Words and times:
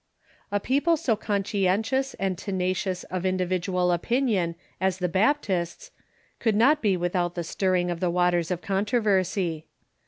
A 0.51 0.59
people 0.59 0.97
so 0.97 1.15
conscientious 1.15 2.15
and 2.15 2.35
tenacious 2.35 3.03
of 3.11 3.23
individual 3.23 3.91
opin 3.91 4.27
ion 4.29 4.55
as 4.79 4.97
the 4.97 5.07
Ba{)tists 5.07 5.91
could 6.39 6.55
not 6.55 6.81
be 6.81 6.97
without 6.97 7.35
the 7.35 7.43
stirring 7.43 7.91
of 7.91 7.99
the„.. 7.99 8.09
waters 8.19 8.49
of 8.49 8.63
controversy. 8.63 9.67